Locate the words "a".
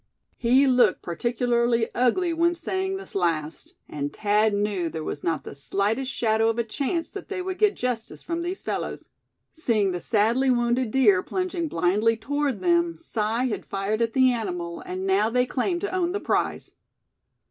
6.57-6.63